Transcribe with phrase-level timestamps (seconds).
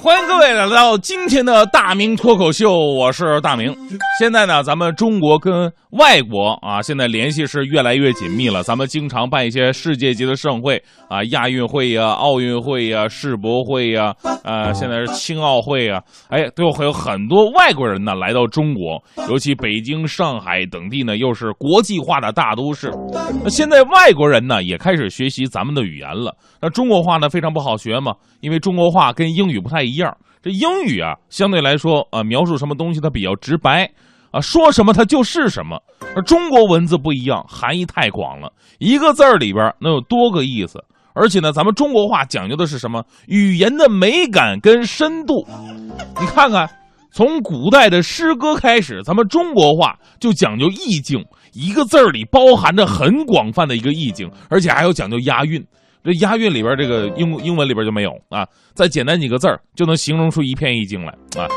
[0.00, 3.76] 欢迎各位来到今天的大明脱口秀，我是大明。
[4.20, 8.62] 现在呢，咱们中国跟外国啊，现在联系是越来越紧密了。
[8.62, 14.14] 咱们经常办一些世界级的盛会啊，亚运会呀、奥运会呀、世博会呀，
[14.44, 22.90] 呃，现在是青奥会啊，哎，都会有很多外国人呢来到中国，尤其北京、上海等地呢，又是国际化的大都市。
[23.42, 26.36] 那现在外国人呢，也开始学习咱们的语言了。
[26.60, 30.16] 那中国话呢，非常不好学嘛，因为中国话跟英语不太一样。
[30.40, 33.90] 这英语啊，相对来说啊，描述什么东西它比较直白
[34.30, 35.80] 啊，说什么它就是什么。
[36.14, 40.82] 而中国文字不一样，含义太广了，一个字儿里边能有多个意思。
[41.18, 43.04] 而且呢，咱们中国话讲究的是什么？
[43.26, 45.46] 语言的美感跟深度。
[46.20, 46.68] 你看看，
[47.10, 55.64] 从古代的诗歌开始，咱们中国话就讲究意境，一个字儿里包含着很广泛的一个意境，而且还有讲究押韵。
[56.04, 58.46] 这押韵里边，这个英英文里边就没有啊。
[58.74, 61.48] 再简单几个字儿就能形容出一片意境来啊。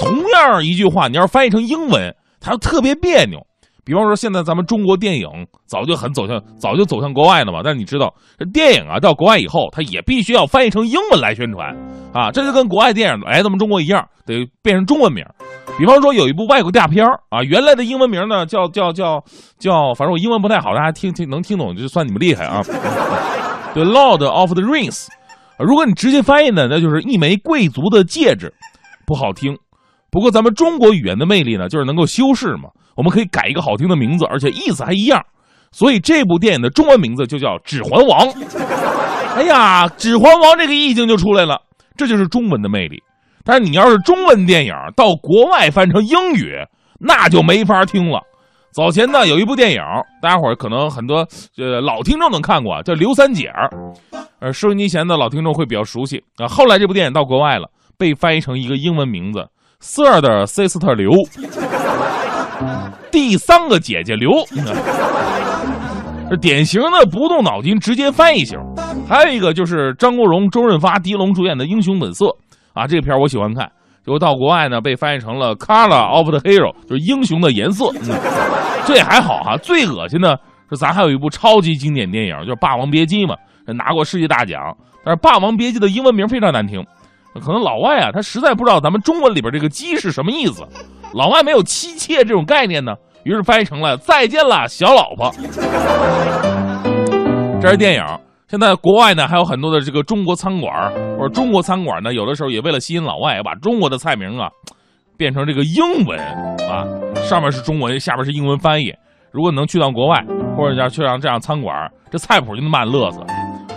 [0.00, 3.38] 同样一句话，你要是翻译成英文，它特别别扭。
[3.86, 5.28] 比方说，现在咱们中国电影
[5.64, 7.60] 早就很走向，早就走向国外了嘛。
[7.62, 11.72] 但是你知道，这电影啊，到国外以后，它也必须要翻译成英文来宣传
[12.12, 12.32] 啊。
[12.32, 15.24] 这就跟国外电影来咱们中国一样，得变成中文名。
[15.78, 19.22] 比方说，有一部外国大片啊，原来的英文名呢叫叫叫
[19.60, 22.60] 叫，反正我英文不太好，大家听听能听懂就算你们厉害啊。
[23.74, 25.06] The Lord of the Rings，
[25.60, 28.52] 如果你直接翻译呢，那就是一枚贵族的戒指，
[29.06, 29.56] 不好听。
[30.10, 35.24] 不过咱们中国语言的魅力呢，就是能够修饰嘛，我们可以改一个好听的名字，而且意思还一样。
[35.70, 38.26] 所以这部电影的中文名字就叫《指环王》。
[39.36, 41.60] 哎呀，《指环王》这个意境就出来了，
[41.96, 43.02] 这就是中文的魅力。
[43.44, 46.54] 但是你要是中文电影到国外翻成英语，
[46.98, 48.20] 那就没法听了。
[48.72, 49.80] 早前呢，有一部电影，
[50.20, 51.26] 大家伙儿可能很多
[51.58, 53.70] 呃老听众能看过，叫《刘三姐儿》，
[54.40, 56.48] 呃，收音机前的老听众会比较熟悉啊。
[56.48, 59.40] 后来这部电影到国外了，被翻译成一个英文名字
[59.82, 61.10] 《Third Sister 刘》，
[63.10, 64.30] 第三个姐姐刘，
[66.28, 68.58] 这典型的不动脑筋直接翻译型。
[69.08, 72.26] 还有一个就是张国荣、周润发、狄龙主演的《英雄本色》
[72.72, 73.70] 啊，这个片我喜欢看。
[74.04, 77.90] 结果到国外呢，被翻译成了 “Color of the Hero”，就是英雄的颜色。
[78.02, 78.14] 嗯、
[78.86, 79.56] 这也还好哈。
[79.56, 80.38] 最恶心的
[80.70, 83.34] 是，咱还有一部超级经典电影，就是《霸王别姬》嘛，
[83.66, 84.60] 拿过世界大奖。
[85.04, 86.84] 但是《霸王别姬》的英文名非常难听，
[87.34, 90.64] 可能老外啊，他实在不知道咱们中文里边这个“姬”是什么意思。
[91.16, 92.94] 老外没有妻妾这种概念呢，
[93.24, 95.32] 于是翻译成了“再见了，小老婆”。
[97.58, 98.04] 这是电影。
[98.48, 104.50] 现在国外呢还有很多的这个中国餐馆或者中国餐馆呢，有的时候也为了吸引老外，把中国的菜名啊
[105.16, 106.20] 变成这个英文
[106.68, 106.84] 啊，
[107.24, 108.92] 上面是中文，下面是英文翻译。
[109.30, 110.22] 如果能去到国外，
[110.54, 113.20] 或者要去上这样餐馆，这菜谱就能慢乐死。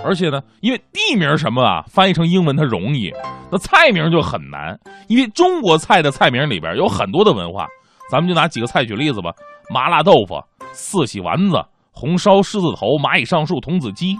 [0.04, 3.12] 而且呢，因为地名什么啊，翻译成英文它容易，
[3.52, 4.80] 那菜名就很难。
[5.08, 7.68] 因为中国菜的菜名里边有很多的文化，
[8.09, 9.32] 咱们就拿几个菜举例子吧：
[9.70, 11.62] 麻辣豆腐、四喜丸子、
[11.92, 14.18] 红烧狮子头、蚂蚁上树、童子鸡。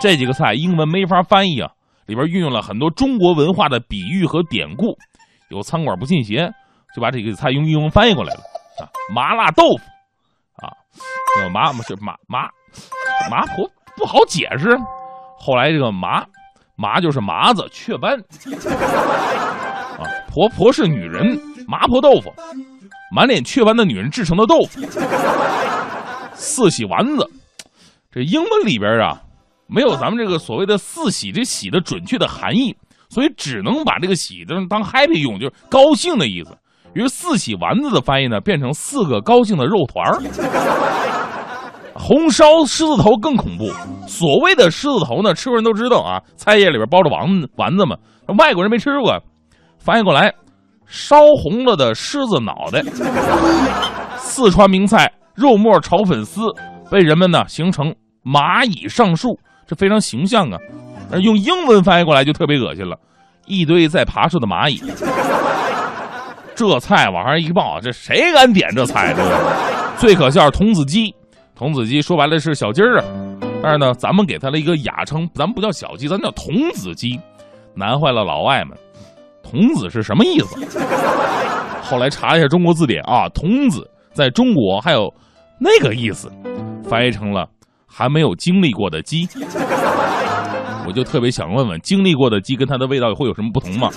[0.00, 1.70] 这几个菜英文没法翻译啊，
[2.06, 4.96] 里边运用了很多中国文化的比喻和典故。
[5.48, 6.48] 有餐馆不信邪，
[6.94, 8.40] 就把这个菜用英文翻译过来了
[8.78, 10.70] 啊，麻辣豆腐啊，
[11.52, 12.48] 麻是麻麻
[13.28, 14.78] 麻婆不好解释。
[15.42, 16.22] 后来这个麻
[16.76, 18.12] 麻就是麻子雀斑
[19.98, 22.30] 啊，婆婆是女人，麻婆豆腐，
[23.10, 24.80] 满脸雀斑的女人制成的豆腐。
[26.34, 27.30] 四喜丸子，
[28.12, 29.22] 这英文里边啊。
[29.72, 32.74] 没有咱们这个所谓的“四喜”这“喜”的准确的含义，
[33.08, 36.58] 所以只能把这个“喜”当当 happy 用，就是高兴的意思。
[36.92, 40.18] 于是“四喜丸子”的翻译呢，变成四个高兴的肉团儿。
[41.94, 43.70] 红烧狮子头更恐怖。
[44.06, 47.96] 所谓的狮子头呢，吃过人都知道啊，菜叶里边包着丸丸子嘛。
[48.38, 49.20] 外国人没吃过，
[49.78, 50.32] 翻译过来，
[50.86, 52.82] 烧红了的狮子脑袋。
[54.16, 56.42] 四川名菜肉末炒粉丝
[56.90, 59.38] 被人们呢形成蚂蚁上树。
[59.66, 60.58] 这非常形象啊，
[61.12, 62.96] 而用英文翻译过来就特别恶心了，
[63.46, 64.82] 一堆在爬树的蚂蚁。
[66.54, 69.14] 这菜往上一报，这谁敢点这菜？
[69.14, 69.24] 对
[69.96, 71.14] 最可笑是童子鸡，
[71.60, 73.04] 童子鸡说白了是小鸡儿啊，
[73.62, 77.20] 但是呢，咱们给它了一个雅称，咱们不叫小鸡，咱叫童子鸡，
[77.74, 78.74] 难坏了老外们。
[79.42, 80.58] 童子是什么意思？
[81.82, 85.12] 后来查一下中国字典啊，童子在中国还有
[85.60, 86.32] 那个意思，
[86.82, 87.46] 翻译成了。
[87.86, 89.28] 还没有经历过的鸡，
[90.86, 93.90] 我就特别想问问，经历过的鸡跟它的味道会有什么不同吗？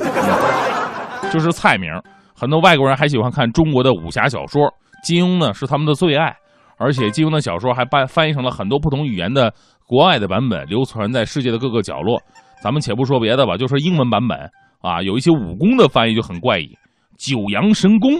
[1.31, 1.89] 就是菜名，
[2.35, 4.63] 很多外国人还喜欢看中国的武侠小说，
[5.01, 6.35] 金庸呢是他们的最爱，
[6.77, 9.53] 而且金庸的小说还翻翻译成了很多不同语言的
[9.85, 12.21] 国外的版本，流传在世界的各个角落。
[12.61, 14.37] 咱们且不说别的吧，就说英文版本
[14.81, 16.77] 啊，有一些武功的翻译就很怪异，
[17.17, 18.11] 九阳神功。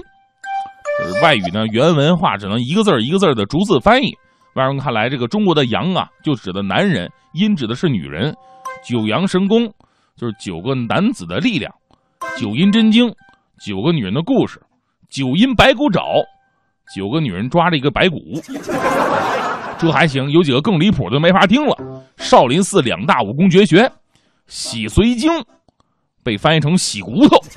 [1.22, 4.14] 外语呢，原文化只能一个字儿一个字儿的逐字翻译。
[4.56, 8.36] 外人看来，这个中国的阳啊，就指的男人；阴指的是女人。
[8.86, 9.66] 九阳神功
[10.16, 11.74] 就是九个男子的力量。
[12.38, 13.08] 九阴真经，
[13.66, 14.62] 九个女人的故事。
[15.10, 16.04] 九阴白骨爪，
[16.94, 18.18] 九个女人抓着一个白骨。
[19.80, 21.76] 这还行，有几个更离谱的没法听了。
[22.18, 23.92] 少林寺两大武功绝学，
[24.48, 25.30] 洗髓经
[26.24, 27.38] 被翻译成洗骨头。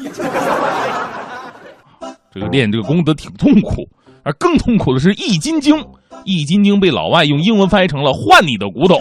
[2.33, 3.89] 这个练这个功德挺痛苦，
[4.25, 5.85] 而更痛苦的是易筋经。
[6.25, 9.01] 易筋经被老外用英文翻译成了换你的骨头。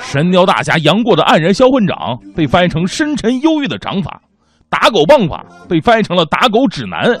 [0.00, 4.22] 神雕大侠杨过的黯然销魂掌被翻译成深沉忧郁的掌法。
[4.70, 7.20] 打狗棒法被翻译成了打狗指南。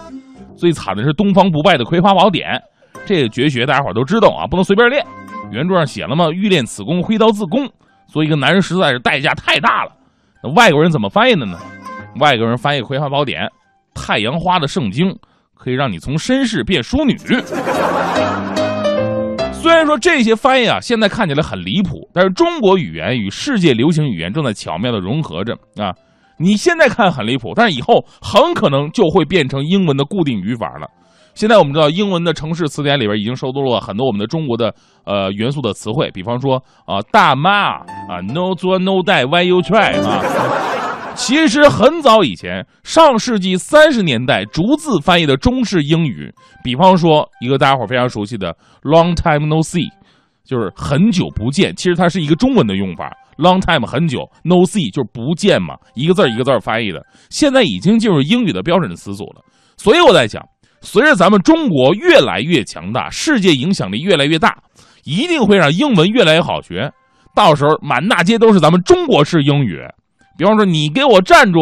[0.62, 2.62] 最惨的是东方不败的葵花宝典。
[3.04, 5.04] 这个绝学大家伙都知道啊，不能随便练。
[5.50, 6.30] 原著上写了吗？
[6.30, 7.68] 欲练此功，挥刀自宫。
[8.06, 9.90] 做一个男人实在是代价太大了。
[10.40, 11.58] 那外国人怎么翻译的呢？
[12.20, 13.42] 外国人翻译《葵花宝典》，
[13.92, 15.12] 太阳花的圣经，
[15.56, 17.16] 可以让你从绅士变淑女。
[19.52, 25.92] 虽然说这些翻译啊，现在看起来很离谱，但是中国语言与世界流行语言正在巧妙的融合着啊。
[26.38, 30.88] 你现在看很离谱，但是以后很可能就会变成英文的固定语法了。
[31.34, 34.74] 现在我们知道，英文的城市词典里边已经收录了很多我们的中国的
[35.04, 40.20] 呃元素的词汇，比方说啊，大妈啊，no 做 no die why you try 啊。
[41.14, 46.30] 其实很早以前，上世纪三十年代逐字翻译的中式英语，
[46.64, 49.88] 比方说一个大家伙非常熟悉的 long time no see，
[50.44, 53.10] 就是很久不见，其实它是一个中文的用法。
[53.42, 59.42] Long time 很久，no see 就是不见嘛，一个字一个字翻译的，现在已经进入英语的标准词组了。
[59.76, 60.42] 所以我在想。
[60.84, 64.58] 随着咱们中国越来越强大，世界影响力越来越大，
[65.04, 66.90] 一定会让英文越来越好学。
[67.36, 69.78] 到时候满大街都是咱们中国式英语。
[70.36, 71.60] 比方说，你给我站住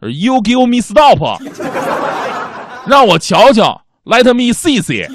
[0.00, 1.40] ，You give me stop，
[2.90, 5.06] 让我瞧瞧，Let me see see。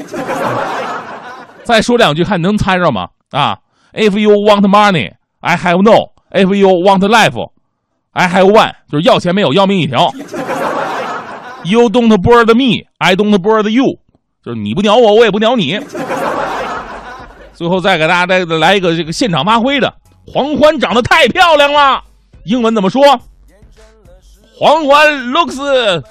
[1.65, 3.09] 再说两句，看能猜着吗？
[3.31, 3.57] 啊
[3.91, 5.11] ，If you want money,
[5.45, 6.09] I have no.
[6.31, 7.37] If you want life,
[8.13, 8.73] I have one。
[8.89, 10.11] 就是要钱没有，要命一条。
[11.63, 13.99] You don't board me, I don't board you，
[14.43, 15.79] 就是你不鸟我，我也不鸟你。
[17.53, 19.93] 最后再给大家再来一个这个现场发挥的，
[20.25, 22.03] 黄欢长得太漂亮了，
[22.45, 23.01] 英文怎么说？
[24.57, 26.03] 黄欢 looks。